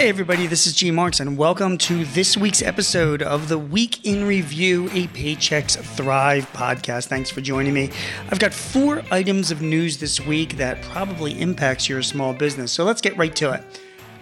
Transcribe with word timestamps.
Hey, 0.00 0.08
everybody, 0.08 0.46
this 0.46 0.66
is 0.66 0.72
Gene 0.72 0.94
Marks, 0.94 1.20
and 1.20 1.36
welcome 1.36 1.76
to 1.76 2.06
this 2.06 2.34
week's 2.34 2.62
episode 2.62 3.20
of 3.20 3.50
the 3.50 3.58
Week 3.58 4.02
in 4.06 4.24
Review, 4.24 4.86
a 4.94 5.08
Paychex 5.08 5.76
Thrive 5.78 6.50
podcast. 6.54 7.08
Thanks 7.08 7.28
for 7.28 7.42
joining 7.42 7.74
me. 7.74 7.90
I've 8.30 8.38
got 8.38 8.54
four 8.54 9.02
items 9.10 9.50
of 9.50 9.60
news 9.60 9.98
this 9.98 10.18
week 10.18 10.56
that 10.56 10.80
probably 10.80 11.38
impacts 11.38 11.86
your 11.86 12.00
small 12.00 12.32
business, 12.32 12.72
so 12.72 12.84
let's 12.84 13.02
get 13.02 13.14
right 13.18 13.36
to 13.36 13.52
it. 13.52 13.62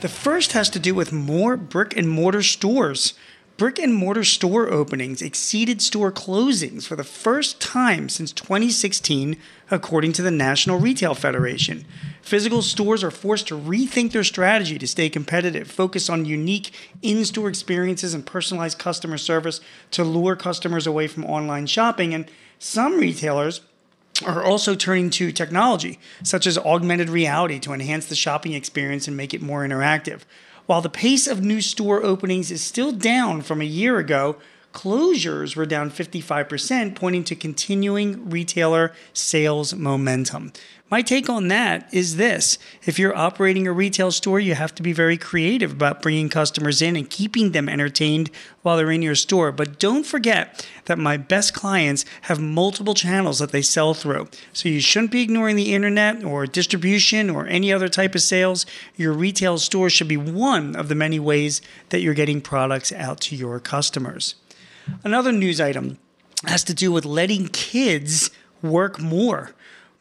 The 0.00 0.08
first 0.08 0.50
has 0.50 0.68
to 0.70 0.80
do 0.80 0.96
with 0.96 1.12
more 1.12 1.56
brick 1.56 1.96
and 1.96 2.10
mortar 2.10 2.42
stores. 2.42 3.14
Brick 3.58 3.80
and 3.80 3.92
mortar 3.92 4.22
store 4.22 4.72
openings 4.72 5.20
exceeded 5.20 5.82
store 5.82 6.12
closings 6.12 6.86
for 6.86 6.94
the 6.94 7.02
first 7.02 7.60
time 7.60 8.08
since 8.08 8.30
2016, 8.30 9.36
according 9.68 10.12
to 10.12 10.22
the 10.22 10.30
National 10.30 10.78
Retail 10.78 11.12
Federation. 11.12 11.84
Physical 12.22 12.62
stores 12.62 13.02
are 13.02 13.10
forced 13.10 13.48
to 13.48 13.58
rethink 13.58 14.12
their 14.12 14.22
strategy 14.22 14.78
to 14.78 14.86
stay 14.86 15.10
competitive, 15.10 15.68
focus 15.68 16.08
on 16.08 16.24
unique 16.24 16.72
in 17.02 17.24
store 17.24 17.48
experiences 17.48 18.14
and 18.14 18.24
personalized 18.24 18.78
customer 18.78 19.18
service 19.18 19.60
to 19.90 20.04
lure 20.04 20.36
customers 20.36 20.86
away 20.86 21.08
from 21.08 21.24
online 21.24 21.66
shopping. 21.66 22.14
And 22.14 22.30
some 22.60 23.00
retailers 23.00 23.62
are 24.24 24.44
also 24.44 24.76
turning 24.76 25.10
to 25.10 25.32
technology, 25.32 25.98
such 26.22 26.46
as 26.46 26.58
augmented 26.58 27.10
reality, 27.10 27.58
to 27.58 27.72
enhance 27.72 28.06
the 28.06 28.14
shopping 28.14 28.52
experience 28.52 29.08
and 29.08 29.16
make 29.16 29.34
it 29.34 29.42
more 29.42 29.66
interactive. 29.66 30.20
While 30.68 30.82
the 30.82 30.90
pace 30.90 31.26
of 31.26 31.40
new 31.40 31.62
store 31.62 32.04
openings 32.04 32.50
is 32.50 32.60
still 32.60 32.92
down 32.92 33.40
from 33.40 33.62
a 33.62 33.64
year 33.64 33.96
ago, 33.96 34.36
closures 34.72 35.56
were 35.56 35.66
down 35.66 35.90
55%, 35.90 36.94
pointing 36.94 37.24
to 37.24 37.34
continuing 37.34 38.28
retailer 38.30 38.92
sales 39.12 39.74
momentum. 39.74 40.52
My 40.90 41.02
take 41.02 41.28
on 41.28 41.48
that 41.48 41.92
is 41.92 42.16
this 42.16 42.56
if 42.84 42.98
you're 42.98 43.14
operating 43.14 43.66
a 43.66 43.72
retail 43.72 44.10
store, 44.10 44.40
you 44.40 44.54
have 44.54 44.74
to 44.76 44.82
be 44.82 44.94
very 44.94 45.18
creative 45.18 45.72
about 45.72 46.00
bringing 46.00 46.30
customers 46.30 46.80
in 46.80 46.96
and 46.96 47.10
keeping 47.10 47.52
them 47.52 47.68
entertained 47.68 48.30
while 48.62 48.78
they're 48.78 48.90
in 48.90 49.02
your 49.02 49.14
store. 49.14 49.52
But 49.52 49.78
don't 49.78 50.06
forget 50.06 50.66
that 50.86 50.96
my 50.98 51.18
best 51.18 51.52
clients 51.52 52.06
have 52.22 52.40
multiple 52.40 52.94
channels 52.94 53.38
that 53.38 53.52
they 53.52 53.60
sell 53.60 53.92
through. 53.92 54.28
So 54.54 54.70
you 54.70 54.80
shouldn't 54.80 55.12
be 55.12 55.22
ignoring 55.22 55.56
the 55.56 55.74
internet 55.74 56.24
or 56.24 56.46
distribution 56.46 57.28
or 57.28 57.46
any 57.46 57.70
other 57.70 57.90
type 57.90 58.14
of 58.14 58.22
sales. 58.22 58.64
Your 58.96 59.12
retail 59.12 59.58
store 59.58 59.90
should 59.90 60.08
be 60.08 60.16
one 60.16 60.74
of 60.74 60.88
the 60.88 60.94
many 60.94 61.20
ways 61.20 61.60
that 61.90 62.00
you're 62.00 62.14
getting 62.14 62.40
products 62.40 62.92
out 62.92 63.20
to 63.22 63.36
your 63.36 63.60
customers. 63.60 64.36
Another 65.04 65.32
news 65.32 65.60
item 65.60 65.98
has 66.46 66.62
to 66.64 66.74
do 66.74 66.92
with 66.92 67.04
letting 67.04 67.48
kids 67.48 68.30
work 68.62 69.00
more. 69.00 69.52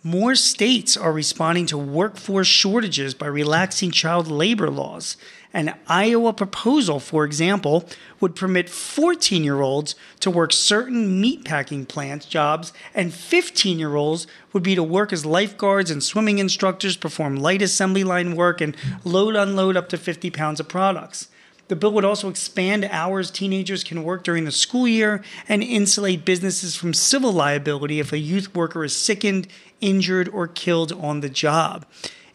More 0.03 0.35
states 0.35 0.95
are 0.95 1.11
responding 1.11 1.65
to 1.65 1.77
workforce 1.77 2.47
shortages 2.47 3.13
by 3.13 3.27
relaxing 3.27 3.91
child 3.91 4.27
labor 4.27 4.69
laws. 4.69 5.17
An 5.53 5.75
Iowa 5.87 6.33
proposal, 6.33 6.99
for 6.99 7.25
example, 7.25 7.89
would 8.19 8.35
permit 8.35 8.69
14 8.69 9.43
year 9.43 9.59
olds 9.59 9.95
to 10.19 10.29
work 10.29 10.53
certain 10.53 11.21
meatpacking 11.21 11.87
plant 11.87 12.29
jobs, 12.29 12.71
and 12.93 13.13
15 13.13 13.79
year 13.79 13.95
olds 13.95 14.27
would 14.53 14.63
be 14.63 14.75
to 14.75 14.83
work 14.83 15.11
as 15.11 15.25
lifeguards 15.25 15.89
and 15.89 16.03
swimming 16.03 16.37
instructors, 16.37 16.95
perform 16.95 17.35
light 17.35 17.61
assembly 17.61 18.03
line 18.03 18.35
work, 18.35 18.61
and 18.61 18.77
load 19.03 19.35
unload 19.35 19.75
up 19.75 19.89
to 19.89 19.97
50 19.97 20.29
pounds 20.29 20.59
of 20.59 20.67
products. 20.67 21.27
The 21.67 21.75
bill 21.75 21.91
would 21.91 22.05
also 22.05 22.29
expand 22.29 22.85
hours 22.85 23.29
teenagers 23.29 23.83
can 23.83 24.03
work 24.03 24.23
during 24.23 24.45
the 24.45 24.51
school 24.51 24.87
year 24.87 25.23
and 25.49 25.61
insulate 25.61 26.23
businesses 26.23 26.75
from 26.75 26.93
civil 26.93 27.33
liability 27.33 27.99
if 27.99 28.13
a 28.13 28.17
youth 28.17 28.55
worker 28.55 28.83
is 28.83 28.95
sickened, 28.95 29.47
injured, 29.81 30.29
or 30.29 30.47
killed 30.47 30.93
on 30.93 31.19
the 31.19 31.29
job. 31.29 31.85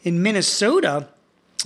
In 0.03 0.21
Minnesota, 0.21 1.07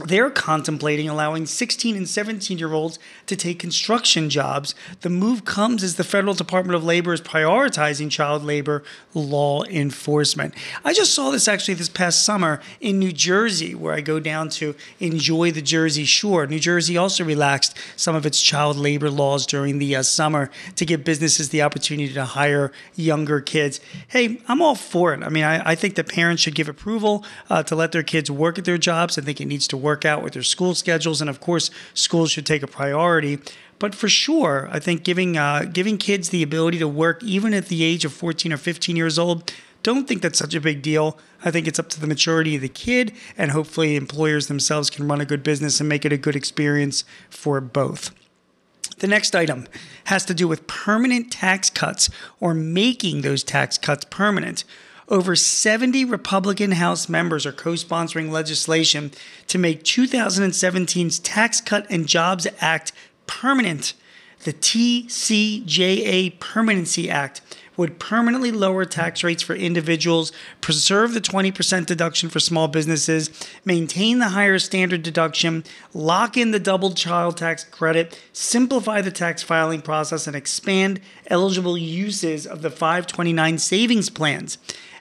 they're 0.06 0.30
contemplating 0.30 1.10
allowing 1.10 1.46
16 1.46 1.96
and 1.96 2.08
17 2.08 2.58
year 2.58 2.74
olds 2.74 3.00
to 3.26 3.36
take 3.36 3.60
construction 3.60 4.30
jobs. 4.30 4.76
The 5.02 5.10
move 5.10 5.46
comes 5.46 5.84
as 5.84 5.96
the 5.96 6.04
federal 6.04 6.34
Department 6.34 6.76
of 6.76 6.84
Labor 6.84 7.14
is 7.14 7.22
prioritizing 7.22 8.12
child 8.12 8.44
labor 8.44 8.84
law 9.14 9.64
enforcement. 9.64 10.54
I 10.86 10.94
just 10.94 11.14
saw 11.14 11.32
this 11.32 11.48
actually 11.48 11.74
this 11.76 11.90
past 11.90 12.24
summer 12.24 12.62
in 12.80 13.00
New 13.00 13.12
Jersey, 13.12 13.74
where 13.74 13.94
I 13.94 14.02
go 14.02 14.20
down 14.20 14.50
to 14.50 14.76
enjoy 15.00 15.52
the 15.52 15.62
Jersey 15.62 16.06
Shore. 16.06 16.46
New 16.46 16.60
Jersey 16.60 16.98
also 16.98 17.24
relaxed 17.24 17.76
some 17.96 18.16
of 18.16 18.26
its 18.26 18.42
child 18.42 18.78
labor 18.78 19.10
laws 19.10 19.46
during 19.46 19.80
the 19.80 19.96
uh, 19.96 20.04
summer 20.04 20.52
to 20.76 20.86
give 20.86 21.04
businesses 21.04 21.50
the 21.50 21.62
opportunity 21.62 22.14
to 22.14 22.26
hire 22.26 22.72
younger 22.96 23.42
kids. 23.42 23.80
Hey, 24.10 24.42
I'm 24.48 24.62
all 24.62 24.76
for 24.76 25.14
it. 25.14 25.24
I 25.24 25.30
mean, 25.30 25.44
I, 25.44 25.72
I 25.72 25.76
think 25.76 25.96
that 25.96 26.08
parents 26.08 26.44
should 26.44 26.56
give 26.56 26.70
approval 26.70 27.24
uh, 27.50 27.64
to 27.64 27.76
let 27.76 27.92
their 27.92 28.04
kids 28.04 28.30
work 28.30 28.60
at 28.60 28.66
their 28.66 28.78
jobs. 28.78 29.18
I 29.18 29.22
think 29.22 29.42
it 29.42 29.46
needs 29.46 29.68
to 29.70 29.78
work 29.78 29.87
out 30.06 30.24
with 30.24 30.34
their 30.34 30.44
school 30.44 30.76
schedules, 30.76 31.22
and 31.22 31.30
of 31.30 31.40
course, 31.40 31.70
schools 31.94 32.32
should 32.32 32.46
take 32.46 32.64
a 32.64 32.68
priority. 32.68 33.40
But 33.80 33.94
for 33.94 34.10
sure, 34.10 34.68
I 34.72 34.80
think 34.80 35.04
giving 35.04 35.38
uh, 35.38 35.66
giving 35.72 35.98
kids 35.98 36.30
the 36.30 36.44
ability 36.44 36.80
to 36.80 36.88
work 36.88 37.24
even 37.24 37.54
at 37.54 37.68
the 37.68 37.84
age 37.84 38.06
of 38.06 38.14
14 38.14 38.52
or 38.54 38.58
15 38.58 38.96
years 38.96 39.20
old, 39.20 39.52
don't 39.84 40.08
think 40.08 40.22
that's 40.22 40.40
such 40.40 40.56
a 40.56 40.62
big 40.62 40.82
deal. 40.82 41.18
I 41.46 41.52
think 41.52 41.68
it's 41.68 41.80
up 41.80 41.90
to 41.90 42.02
the 42.02 42.08
maturity 42.08 42.56
of 42.56 42.62
the 42.62 42.70
kid, 42.70 43.14
and 43.38 43.52
hopefully, 43.52 43.96
employers 43.96 44.48
themselves 44.48 44.90
can 44.90 45.08
run 45.08 45.22
a 45.22 45.26
good 45.26 45.44
business 45.44 45.80
and 45.80 45.88
make 45.88 46.06
it 46.06 46.14
a 46.14 46.18
good 46.18 46.36
experience 46.36 47.04
for 47.30 47.62
both. 47.62 48.12
The 49.00 49.08
next 49.08 49.36
item 49.36 49.68
has 50.06 50.26
to 50.26 50.34
do 50.34 50.48
with 50.48 50.66
permanent 50.66 51.32
tax 51.32 51.70
cuts 51.70 52.10
or 52.40 52.54
making 52.56 53.22
those 53.22 53.44
tax 53.44 53.78
cuts 53.78 54.06
permanent. 54.10 54.64
Over 55.10 55.38
70 55.38 56.04
Republican 56.04 56.74
House 56.74 57.08
members 57.08 57.46
are 57.46 57.54
co 57.54 57.74
sponsoring 57.74 58.30
legislation 58.30 59.12
to 59.48 59.58
make 59.58 59.86
2017's 59.86 61.20
Tax 61.20 61.62
Cut 61.62 61.88
and 61.90 62.08
Jobs 62.08 62.46
Act 62.60 62.92
permanent. 63.26 63.94
The 64.44 64.52
TCJA 64.52 66.40
Permanency 66.40 67.10
Act 67.10 67.42
would 67.78 68.00
permanently 68.00 68.52
lower 68.52 68.84
tax 68.84 69.24
rates 69.24 69.44
for 69.44 69.56
individuals, 69.56 70.34
preserve 70.62 71.14
the 71.14 71.22
20% 71.22 71.86
deduction 71.86 72.28
for 72.28 72.40
small 72.40 72.68
businesses, 72.68 73.30
maintain 73.64 74.20
the 74.20 74.30
higher 74.30 74.60
standard 74.60 75.04
deduction, 75.04 75.64
lock 75.94 76.36
in 76.36 76.52
the 76.52 76.60
double 76.60 76.92
child 76.92 77.38
tax 77.38 77.64
credit, 77.64 78.20
simplify 78.34 79.00
the 79.00 79.12
tax 79.12 79.42
filing 79.42 79.82
process, 79.82 80.28
and 80.28 80.36
expand 80.36 81.00
eligible 81.28 81.78
uses 81.78 82.46
of 82.46 82.62
the 82.62 82.72
529 82.72 83.58
savings 83.60 84.10
plans. 84.10 84.58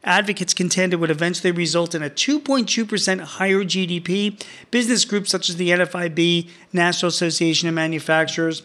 Advocates 0.06 0.54
contend 0.54 0.92
it 0.92 0.96
would 0.96 1.10
eventually 1.10 1.50
result 1.50 1.94
in 1.94 2.02
a 2.02 2.08
2.2% 2.08 3.20
higher 3.20 3.64
GDP. 3.64 4.40
Business 4.70 5.04
groups 5.04 5.30
such 5.30 5.50
as 5.50 5.56
the 5.56 5.70
NFIB, 5.70 6.48
National 6.72 7.08
Association 7.08 7.68
of 7.68 7.74
Manufacturers, 7.74 8.62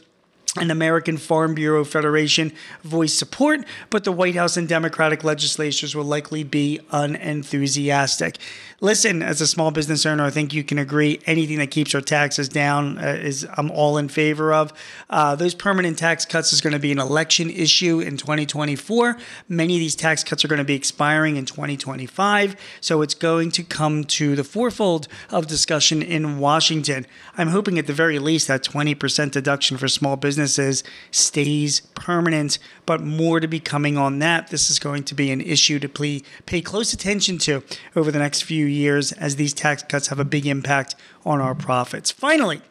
and 0.58 0.70
American 0.70 1.16
Farm 1.16 1.56
Bureau 1.56 1.86
Federation 1.86 2.52
voiced 2.84 3.18
support, 3.18 3.64
but 3.90 4.04
the 4.04 4.12
White 4.12 4.36
House 4.36 4.58
and 4.58 4.68
Democratic 4.68 5.24
legislatures 5.24 5.96
will 5.96 6.04
likely 6.04 6.44
be 6.44 6.80
unenthusiastic. 6.92 8.38
Listen, 8.82 9.22
as 9.22 9.40
a 9.40 9.48
small 9.48 9.72
business 9.72 10.06
owner, 10.06 10.26
I 10.26 10.30
think 10.30 10.54
you 10.54 10.64
can 10.64 10.78
agree 10.78 11.22
anything 11.26 11.60
that 11.60 11.72
keeps 11.72 11.96
our 11.96 12.02
taxes 12.02 12.50
down 12.50 12.98
uh, 12.98 13.18
is 13.22 13.48
I'm 13.56 13.72
all 13.72 13.98
in 13.98 14.10
favor 14.10 14.52
of. 14.54 14.74
Uh, 15.10 15.36
those 15.36 15.54
permanent 15.54 16.00
tax 16.00 16.26
cuts 16.26 16.52
is 16.52 16.60
going 16.60 16.74
to 16.74 16.80
be 16.80 16.92
an 16.92 17.00
election 17.00 17.50
issue 17.50 18.00
in 18.00 18.18
2024. 18.18 19.18
Many 19.48 19.76
of 19.76 19.80
these 19.80 19.96
tax 19.96 20.24
cuts 20.24 20.44
are 20.44 20.48
going 20.48 20.58
to 20.58 20.66
be 20.66 20.74
expiring 20.74 21.38
in 21.38 21.46
2025, 21.46 22.56
so 22.82 23.02
it's 23.02 23.14
going 23.14 23.52
to 23.52 23.64
come 23.64 24.04
to 24.06 24.36
the 24.36 24.44
fourfold 24.44 25.08
of 25.30 25.48
discussion 25.48 26.02
in 26.02 26.40
Washington. 26.40 27.06
I'm 27.38 27.50
hoping 27.50 27.78
at 27.78 27.88
the 27.88 27.94
very 27.94 28.20
least 28.20 28.48
that 28.48 28.64
20% 28.64 29.32
deduction 29.32 29.78
for 29.78 29.88
small 29.88 30.18
businesses 30.42 30.84
stays 31.12 31.82
permanent, 31.94 32.58
but 32.86 33.02
more 33.02 33.40
to 33.40 33.48
be 33.48 33.60
coming 33.60 33.98
on 33.98 34.20
that. 34.20 34.48
This 34.48 34.70
is 34.72 34.80
going 34.80 35.04
to 35.04 35.16
be 35.16 35.32
an 35.32 35.40
issue 35.40 35.80
to 35.80 36.22
pay 36.46 36.62
close 36.62 36.94
attention 36.94 37.38
to 37.40 37.64
over 37.96 38.12
the 38.12 38.20
next 38.20 38.44
few 38.44 38.66
years 38.66 39.12
as 39.12 39.36
these 39.36 39.54
tax 39.54 39.84
cuts 39.84 40.08
have 40.08 40.20
a 40.20 40.26
big 40.26 40.48
impact 40.48 40.96
on 41.26 41.40
our 41.40 41.54
profits. 41.54 42.10
Finally, 42.10 42.62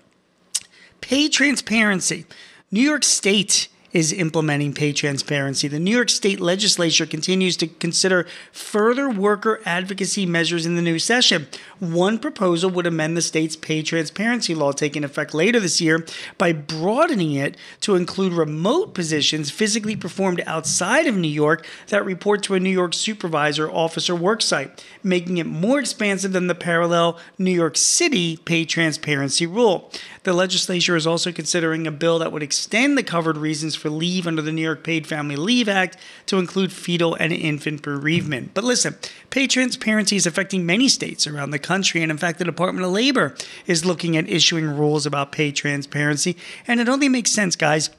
pay 1.00 1.28
transparency. 1.28 2.26
New 2.72 2.82
York 2.82 3.05
State 3.05 3.69
is 3.92 4.12
implementing 4.12 4.72
pay 4.72 4.92
transparency. 4.92 5.66
The 5.69 5.81
New 5.81 5.94
York 5.94 6.08
State 6.08 6.40
legislature 6.40 7.06
continues 7.06 7.56
to 7.58 7.66
consider 7.66 8.26
further 8.52 9.08
worker 9.10 9.60
advocacy 9.64 10.26
measures 10.26 10.66
in 10.66 10.76
the 10.76 10.82
new 10.82 10.98
session. 10.98 11.48
One 11.78 12.19
proposal 12.19 12.70
would 12.70 12.87
amend 12.87 13.16
the 13.16 13.22
state's 13.22 13.56
pay 13.56 13.82
transparency 13.82 14.54
law, 14.54 14.72
taking 14.72 15.02
effect 15.02 15.34
later 15.34 15.58
this 15.58 15.81
year, 15.81 16.06
by 16.38 16.52
broadening 16.52 17.32
it 17.32 17.56
to 17.81 17.96
include 17.96 18.32
remote 18.32 18.94
positions 18.94 19.50
physically 19.50 19.96
performed 19.96 20.43
outside 20.46 21.06
of 21.06 21.16
New 21.16 21.28
York 21.28 21.66
that 21.88 22.04
report 22.04 22.43
to 22.44 22.54
a 22.54 22.60
New 22.60 22.70
York 22.70 22.94
supervisor, 22.94 23.70
office, 23.70 24.08
or 24.08 24.19
worksite, 24.19 24.70
making 25.02 25.38
it 25.38 25.46
more 25.46 25.81
expansive 25.81 26.32
than 26.32 26.46
the 26.46 26.54
parallel 26.54 27.19
New 27.38 27.50
York 27.50 27.76
City 27.76 28.36
pay 28.36 28.64
transparency 28.64 29.46
rule. 29.46 29.90
The 30.22 30.32
legislature 30.32 30.96
is 30.96 31.06
also 31.06 31.32
considering 31.32 31.86
a 31.86 31.90
bill 31.90 32.19
that 32.19 32.31
would 32.31 32.43
extend 32.43 32.96
the 32.96 33.02
covered 33.02 33.38
reasons 33.38 33.75
for 33.81 33.91
leave 33.91 34.27
under 34.27 34.43
the 34.43 34.53
New 34.53 34.62
York 34.62 34.85
Paid 34.85 35.06
Family 35.06 35.37
Leave 35.37 35.69
Act 35.69 35.97
to 36.27 36.38
include 36.38 36.73
fetal 36.73 37.15
and 37.15 37.32
infant 37.32 37.82
bereavement. 37.82 38.53
But 38.55 38.65
listen, 38.65 38.97
pay 39.31 39.47
transparency 39.47 40.17
is 40.17 40.27
affecting 40.27 40.67
many 40.67 40.88
states 40.88 41.27
around 41.27 41.50
the 41.50 41.59
country. 41.59 42.03
And 42.03 42.11
in 42.11 42.19
fact, 42.19 42.38
the 42.38 42.44
Department 42.44 42.87
of 42.87 42.93
Labor 42.93 43.35
is 43.67 43.85
looking 43.85 44.17
at 44.17 44.29
issuing 44.29 44.67
rules 44.67 45.06
about 45.06 45.32
pay 45.32 45.53
transparency. 45.53 46.37
And 46.67 46.81
it 46.81 46.88
only 46.88 47.09
makes 47.09 47.32
sense, 47.32 47.56
guys 47.56 47.91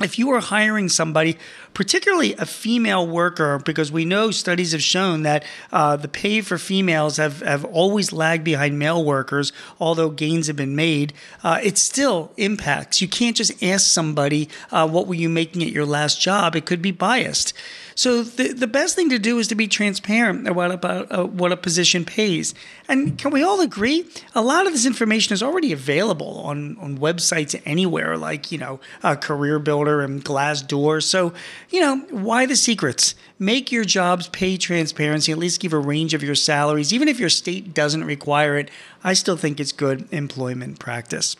if 0.00 0.18
you 0.18 0.30
are 0.30 0.40
hiring 0.40 0.88
somebody, 0.88 1.38
particularly 1.72 2.34
a 2.34 2.44
female 2.44 3.06
worker, 3.06 3.58
because 3.64 3.90
we 3.90 4.04
know 4.04 4.30
studies 4.30 4.72
have 4.72 4.82
shown 4.82 5.22
that 5.22 5.44
uh, 5.72 5.96
the 5.96 6.08
pay 6.08 6.42
for 6.42 6.58
females 6.58 7.16
have, 7.16 7.40
have 7.40 7.64
always 7.64 8.12
lagged 8.12 8.44
behind 8.44 8.78
male 8.78 9.02
workers, 9.02 9.52
although 9.80 10.10
gains 10.10 10.48
have 10.48 10.56
been 10.56 10.76
made, 10.76 11.14
uh, 11.42 11.60
it 11.62 11.78
still 11.78 12.32
impacts. 12.36 13.00
You 13.00 13.08
can't 13.08 13.36
just 13.36 13.62
ask 13.62 13.86
somebody, 13.86 14.50
uh, 14.70 14.86
what 14.86 15.06
were 15.06 15.14
you 15.14 15.30
making 15.30 15.62
at 15.62 15.72
your 15.72 15.86
last 15.86 16.20
job? 16.20 16.54
It 16.54 16.66
could 16.66 16.82
be 16.82 16.92
biased. 16.92 17.54
So 17.96 18.22
the, 18.22 18.52
the 18.52 18.66
best 18.66 18.94
thing 18.94 19.08
to 19.08 19.18
do 19.18 19.38
is 19.38 19.48
to 19.48 19.54
be 19.54 19.66
transparent 19.66 20.46
about, 20.46 20.70
about 20.70 21.10
uh, 21.10 21.24
what 21.24 21.50
a 21.50 21.56
position 21.56 22.04
pays. 22.04 22.54
And 22.88 23.16
can 23.16 23.30
we 23.30 23.42
all 23.42 23.62
agree? 23.62 24.04
A 24.34 24.42
lot 24.42 24.66
of 24.66 24.74
this 24.74 24.84
information 24.84 25.32
is 25.32 25.42
already 25.42 25.72
available 25.72 26.40
on, 26.40 26.76
on 26.76 26.98
websites 26.98 27.58
anywhere, 27.64 28.18
like, 28.18 28.52
you 28.52 28.58
know, 28.58 28.80
uh, 29.02 29.16
Career 29.16 29.58
Builder 29.58 30.02
and 30.02 30.22
Glassdoor. 30.22 31.02
So, 31.02 31.32
you 31.70 31.80
know, 31.80 31.96
why 32.10 32.44
the 32.44 32.54
secrets? 32.54 33.14
Make 33.38 33.72
your 33.72 33.84
jobs 33.84 34.28
pay 34.28 34.58
transparency, 34.58 35.32
at 35.32 35.38
least 35.38 35.60
give 35.60 35.72
a 35.72 35.78
range 35.78 36.12
of 36.12 36.22
your 36.22 36.34
salaries. 36.34 36.92
Even 36.92 37.08
if 37.08 37.18
your 37.18 37.30
state 37.30 37.72
doesn't 37.72 38.04
require 38.04 38.58
it, 38.58 38.70
I 39.02 39.14
still 39.14 39.38
think 39.38 39.58
it's 39.58 39.72
good 39.72 40.06
employment 40.12 40.78
practice. 40.78 41.36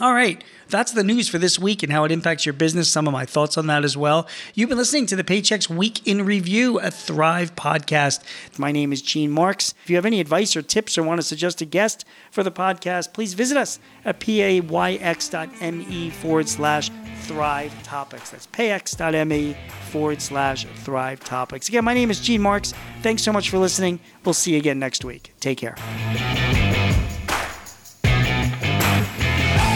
All 0.00 0.12
right, 0.12 0.44
that's 0.68 0.92
the 0.92 1.02
news 1.02 1.28
for 1.28 1.38
this 1.38 1.58
week 1.58 1.82
and 1.82 1.90
how 1.90 2.04
it 2.04 2.12
impacts 2.12 2.46
your 2.46 2.52
business. 2.52 2.88
Some 2.88 3.06
of 3.08 3.12
my 3.12 3.24
thoughts 3.24 3.58
on 3.58 3.66
that 3.66 3.84
as 3.84 3.96
well. 3.96 4.28
You've 4.54 4.68
been 4.68 4.78
listening 4.78 5.06
to 5.06 5.16
the 5.16 5.24
Paychex 5.24 5.68
Week 5.68 6.06
in 6.06 6.24
Review, 6.24 6.78
a 6.78 6.90
Thrive 6.90 7.56
podcast. 7.56 8.22
My 8.58 8.70
name 8.70 8.92
is 8.92 9.02
Gene 9.02 9.30
Marks. 9.30 9.74
If 9.82 9.90
you 9.90 9.96
have 9.96 10.06
any 10.06 10.20
advice 10.20 10.54
or 10.54 10.62
tips 10.62 10.96
or 10.96 11.02
want 11.02 11.18
to 11.20 11.26
suggest 11.26 11.60
a 11.62 11.64
guest 11.64 12.04
for 12.30 12.42
the 12.42 12.52
podcast, 12.52 13.12
please 13.12 13.34
visit 13.34 13.56
us 13.56 13.80
at 14.04 14.20
payx.me 14.20 16.10
forward 16.10 16.48
slash 16.48 16.90
Thrive 17.22 17.82
Topics. 17.82 18.30
That's 18.30 18.46
payx.me 18.46 19.56
forward 19.90 20.22
slash 20.22 20.64
Thrive 20.84 21.20
Topics. 21.20 21.68
Again, 21.68 21.84
my 21.84 21.94
name 21.94 22.10
is 22.10 22.20
Gene 22.20 22.40
Marks. 22.40 22.72
Thanks 23.02 23.22
so 23.22 23.32
much 23.32 23.50
for 23.50 23.58
listening. 23.58 23.98
We'll 24.24 24.34
see 24.34 24.52
you 24.52 24.58
again 24.58 24.78
next 24.78 25.04
week. 25.04 25.32
Take 25.40 25.58
care. 25.58 25.76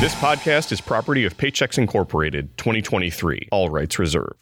This 0.03 0.17
podcast 0.17 0.73
is 0.73 0.81
property 0.81 1.25
of 1.27 1.37
Paychex 1.37 1.79
Incorporated, 1.79 2.59
2023. 2.59 3.51
All 3.53 3.71
rights 3.71 4.01
reserved. 4.01 4.35